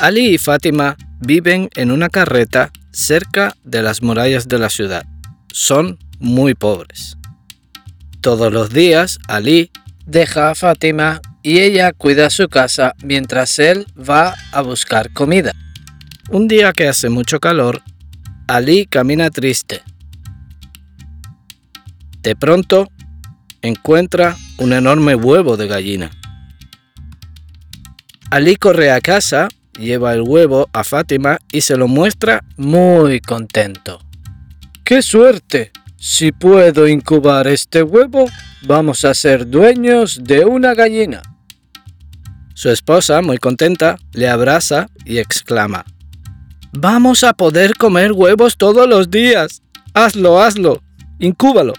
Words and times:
Ali 0.00 0.34
y 0.34 0.38
Fátima 0.38 0.96
viven 1.20 1.68
en 1.74 1.90
una 1.90 2.08
carreta 2.08 2.72
cerca 2.90 3.54
de 3.64 3.82
las 3.82 4.02
murallas 4.02 4.48
de 4.48 4.58
la 4.58 4.70
ciudad. 4.70 5.04
Son 5.52 5.98
muy 6.18 6.54
pobres. 6.54 7.18
Todos 8.22 8.50
los 8.50 8.70
días 8.70 9.18
Ali 9.28 9.70
deja 10.06 10.50
a 10.50 10.54
Fátima 10.54 11.20
y 11.42 11.58
ella 11.58 11.92
cuida 11.92 12.30
su 12.30 12.48
casa 12.48 12.94
mientras 13.04 13.58
él 13.58 13.86
va 13.96 14.34
a 14.52 14.62
buscar 14.62 15.12
comida. 15.12 15.52
Un 16.30 16.48
día 16.48 16.72
que 16.72 16.88
hace 16.88 17.10
mucho 17.10 17.38
calor, 17.38 17.82
Ali 18.48 18.86
camina 18.86 19.28
triste. 19.28 19.82
De 22.22 22.36
pronto, 22.36 22.88
encuentra 23.60 24.34
un 24.56 24.72
enorme 24.72 25.14
huevo 25.14 25.58
de 25.58 25.66
gallina. 25.66 26.10
Ali 28.30 28.56
corre 28.56 28.90
a 28.92 29.02
casa, 29.02 29.48
lleva 29.80 30.14
el 30.14 30.22
huevo 30.22 30.68
a 30.72 30.84
Fátima 30.84 31.38
y 31.50 31.62
se 31.62 31.76
lo 31.76 31.88
muestra 31.88 32.44
muy 32.56 33.20
contento. 33.20 34.00
¡Qué 34.84 35.02
suerte! 35.02 35.72
Si 35.96 36.32
puedo 36.32 36.86
incubar 36.86 37.48
este 37.48 37.82
huevo, 37.82 38.26
vamos 38.62 39.04
a 39.04 39.14
ser 39.14 39.48
dueños 39.48 40.20
de 40.22 40.44
una 40.44 40.74
gallina. 40.74 41.22
Su 42.54 42.70
esposa, 42.70 43.22
muy 43.22 43.38
contenta, 43.38 43.96
le 44.12 44.28
abraza 44.28 44.88
y 45.04 45.18
exclama, 45.18 45.84
Vamos 46.72 47.24
a 47.24 47.32
poder 47.32 47.74
comer 47.74 48.12
huevos 48.12 48.56
todos 48.56 48.88
los 48.88 49.10
días. 49.10 49.60
Hazlo, 49.92 50.40
hazlo. 50.40 50.82
Incúbalo. 51.18 51.72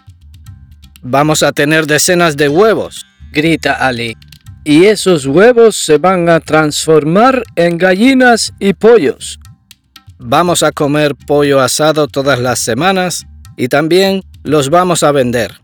Vamos 1.02 1.44
a 1.44 1.54
tener 1.54 1.88
decenas 1.88 2.36
de 2.36 2.50
huevos, 2.50 3.06
grita 3.32 3.74
Ali. 3.74 4.18
Y 4.64 4.86
esos 4.86 5.26
huevos 5.26 5.76
se 5.76 5.98
van 5.98 6.30
a 6.30 6.40
transformar 6.40 7.44
en 7.56 7.78
gallinas 7.78 8.54
y 8.60 8.74
pollos. 8.74 9.40
Vamos 10.20 10.62
a 10.62 10.72
comer 10.72 11.16
pollo 11.16 11.60
asado 11.60 12.08
todas 12.08 12.40
las 12.40 12.60
semanas 12.60 13.26
y 13.58 13.70
también 13.70 14.22
los 14.44 14.70
vamos 14.70 15.02
a 15.02 15.12
vender. 15.12 15.60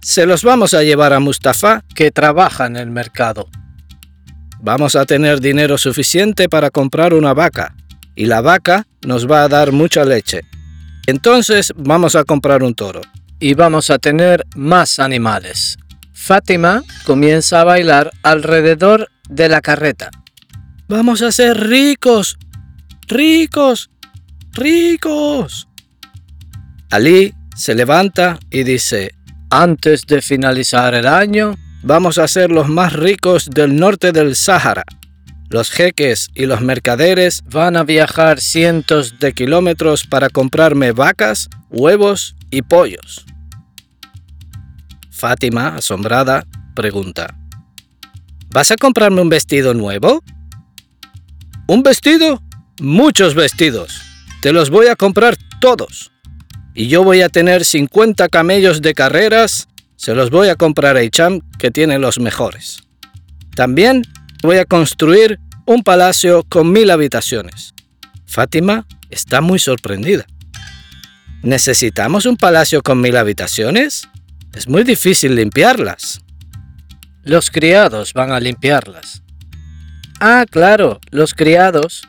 Se 0.00 0.24
los 0.24 0.44
vamos 0.44 0.72
a 0.72 0.82
llevar 0.82 1.12
a 1.12 1.20
Mustafa, 1.20 1.84
que 1.94 2.10
trabaja 2.10 2.64
en 2.66 2.76
el 2.76 2.90
mercado. 2.90 3.48
Vamos 4.60 4.96
a 4.96 5.04
tener 5.04 5.40
dinero 5.40 5.76
suficiente 5.76 6.48
para 6.48 6.70
comprar 6.70 7.12
una 7.12 7.34
vaca 7.34 7.76
y 8.14 8.24
la 8.24 8.40
vaca 8.40 8.86
nos 9.06 9.30
va 9.30 9.42
a 9.42 9.48
dar 9.48 9.72
mucha 9.72 10.04
leche. 10.04 10.40
Entonces 11.06 11.72
vamos 11.76 12.16
a 12.16 12.24
comprar 12.24 12.62
un 12.62 12.74
toro 12.74 13.02
y 13.38 13.52
vamos 13.54 13.90
a 13.90 13.98
tener 13.98 14.44
más 14.56 14.98
animales. 14.98 15.78
Fátima 16.20 16.82
comienza 17.06 17.60
a 17.60 17.64
bailar 17.64 18.10
alrededor 18.22 19.08
de 19.30 19.48
la 19.48 19.62
carreta. 19.62 20.10
Vamos 20.86 21.22
a 21.22 21.32
ser 21.32 21.56
ricos, 21.56 22.36
ricos, 23.06 23.88
ricos. 24.52 25.68
Ali 26.90 27.32
se 27.56 27.74
levanta 27.74 28.38
y 28.50 28.64
dice, 28.64 29.12
antes 29.48 30.06
de 30.06 30.20
finalizar 30.20 30.94
el 30.94 31.06
año, 31.06 31.56
vamos 31.82 32.18
a 32.18 32.28
ser 32.28 32.50
los 32.50 32.68
más 32.68 32.92
ricos 32.92 33.48
del 33.48 33.76
norte 33.76 34.12
del 34.12 34.36
Sáhara. 34.36 34.84
Los 35.48 35.70
jeques 35.70 36.28
y 36.34 36.44
los 36.44 36.60
mercaderes 36.60 37.42
van 37.46 37.76
a 37.76 37.84
viajar 37.84 38.40
cientos 38.40 39.18
de 39.18 39.32
kilómetros 39.32 40.04
para 40.04 40.28
comprarme 40.28 40.92
vacas, 40.92 41.48
huevos 41.70 42.34
y 42.50 42.62
pollos. 42.62 43.24
Fátima, 45.18 45.74
asombrada, 45.74 46.46
pregunta, 46.76 47.36
¿Vas 48.50 48.70
a 48.70 48.76
comprarme 48.76 49.20
un 49.20 49.28
vestido 49.28 49.74
nuevo? 49.74 50.22
¿Un 51.66 51.82
vestido? 51.82 52.40
Muchos 52.80 53.34
vestidos. 53.34 54.00
Te 54.42 54.52
los 54.52 54.70
voy 54.70 54.86
a 54.86 54.94
comprar 54.94 55.36
todos. 55.60 56.12
Y 56.72 56.86
yo 56.86 57.02
voy 57.02 57.22
a 57.22 57.28
tener 57.30 57.64
50 57.64 58.28
camellos 58.28 58.80
de 58.80 58.94
carreras. 58.94 59.66
Se 59.96 60.14
los 60.14 60.30
voy 60.30 60.50
a 60.50 60.54
comprar 60.54 60.96
a 60.96 61.02
Icham, 61.02 61.40
que 61.58 61.72
tiene 61.72 61.98
los 61.98 62.20
mejores. 62.20 62.84
También 63.56 64.04
voy 64.42 64.58
a 64.58 64.66
construir 64.66 65.40
un 65.66 65.82
palacio 65.82 66.44
con 66.48 66.70
mil 66.70 66.92
habitaciones. 66.92 67.74
Fátima 68.24 68.86
está 69.10 69.40
muy 69.40 69.58
sorprendida. 69.58 70.26
¿Necesitamos 71.42 72.24
un 72.24 72.36
palacio 72.36 72.82
con 72.82 73.00
mil 73.00 73.16
habitaciones? 73.16 74.08
Es 74.54 74.68
muy 74.68 74.84
difícil 74.84 75.34
limpiarlas. 75.34 76.20
Los 77.22 77.50
criados 77.50 78.12
van 78.14 78.32
a 78.32 78.40
limpiarlas. 78.40 79.22
Ah, 80.20 80.46
claro, 80.50 81.00
los 81.10 81.34
criados. 81.34 82.08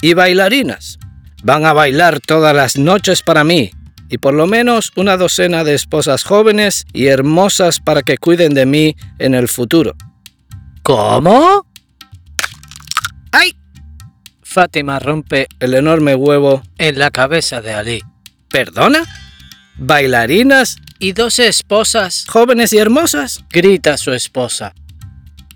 Y 0.00 0.14
bailarinas. 0.14 0.98
Van 1.42 1.64
a 1.64 1.72
bailar 1.72 2.20
todas 2.20 2.56
las 2.56 2.76
noches 2.76 3.22
para 3.22 3.44
mí, 3.44 3.70
y 4.08 4.18
por 4.18 4.34
lo 4.34 4.46
menos 4.46 4.92
una 4.96 5.16
docena 5.16 5.62
de 5.62 5.74
esposas 5.74 6.24
jóvenes 6.24 6.86
y 6.92 7.06
hermosas 7.06 7.80
para 7.80 8.02
que 8.02 8.18
cuiden 8.18 8.54
de 8.54 8.66
mí 8.66 8.96
en 9.18 9.34
el 9.34 9.48
futuro. 9.48 9.94
¿Cómo? 10.82 11.66
¡Ay! 13.32 13.56
Fátima 14.42 14.98
rompe 14.98 15.48
el 15.60 15.74
enorme 15.74 16.14
huevo 16.14 16.62
en 16.78 16.98
la 16.98 17.10
cabeza 17.10 17.60
de 17.60 17.74
Ali. 17.74 18.02
¿Perdona? 18.48 19.04
¿Bailarinas 19.76 20.78
y 20.98 21.12
dos 21.12 21.38
esposas 21.38 22.24
jóvenes 22.26 22.72
y 22.72 22.78
hermosas? 22.78 23.44
grita 23.50 23.96
su 23.96 24.12
esposa. 24.12 24.74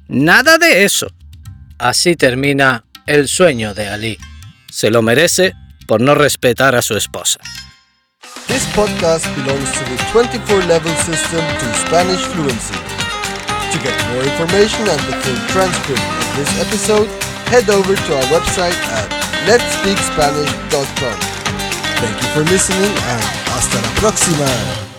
Nada 0.09 0.59
de 0.59 0.85
eso. 0.85 1.07
Así 1.79 2.17
termina 2.17 2.85
el 3.07 3.29
sueño 3.29 3.75
de 3.75 3.89
Ali. 3.89 4.19
Se 4.71 4.91
lo 4.91 5.03
merece 5.03 5.55
por 5.87 6.01
no 6.01 6.15
respetar 6.15 6.75
a 6.75 6.83
su 6.83 6.97
esposa. 6.97 7.41
This 8.47 8.67
podcast 8.75 9.25
belongs 9.37 9.71
to 9.73 9.85
the 9.85 9.97
24 10.13 10.63
level 10.67 10.95
system 10.97 11.41
to 11.59 11.67
Spanish 11.87 12.21
fluency. 12.35 12.75
To 13.73 13.79
get 13.79 13.95
more 14.13 14.25
information 14.25 14.89
and 14.89 15.01
the 15.07 15.17
full 15.23 15.39
transcript 15.49 16.03
of 16.03 16.37
this 16.37 16.61
episode, 16.61 17.09
head 17.51 17.71
over 17.71 17.95
to 17.95 18.17
our 18.17 18.25
website 18.25 18.77
at 18.93 19.09
letspeakspanish.com. 19.47 21.19
Thank 22.01 22.23
you 22.23 22.29
for 22.35 22.45
listening 22.51 22.91
and 22.91 23.23
hasta 23.55 23.81
la 23.81 23.91
próxima. 24.01 24.90